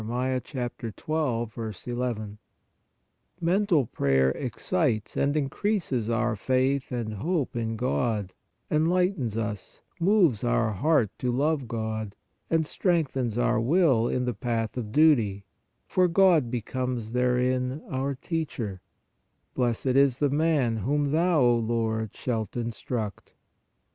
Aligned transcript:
12. 0.01 1.59
n)\ 1.59 2.37
Mental 3.39 3.85
prayer 3.85 4.31
excites 4.31 5.15
and 5.15 5.37
increases 5.37 6.09
our 6.09 6.35
faith 6.35 6.91
and 6.91 7.13
hope 7.13 7.55
in 7.55 7.75
God, 7.75 8.33
enlightens 8.71 9.37
us, 9.37 9.83
moves 9.99 10.43
our 10.43 10.71
heart 10.73 11.11
to 11.19 11.31
love 11.31 11.67
God, 11.67 12.15
and 12.49 12.65
strengthens 12.65 13.37
our 13.37 13.61
will 13.61 14.07
in 14.07 14.25
the 14.25 14.33
path 14.33 14.75
of 14.75 14.91
duty, 14.91 15.45
for 15.85 16.07
God 16.07 16.49
becomes 16.49 17.13
therein 17.13 17.83
our 17.87 18.15
teacher: 18.15 18.81
Blessed 19.53 19.85
is 19.85 20.17
the 20.17 20.31
man, 20.31 20.77
whom 20.77 21.11
Thou, 21.11 21.41
O 21.41 21.57
Lord, 21.57 22.15
shalt 22.15 22.57
instruct* 22.57 23.25
(Ps. 23.25 23.33